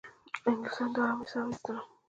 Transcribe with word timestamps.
انګلیسیانو 0.47 0.93
د 0.95 0.97
آرامۍ 1.03 1.25
ساه 1.31 1.43
وایستله. 1.47 1.81